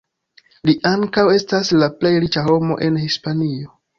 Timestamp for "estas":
1.33-1.69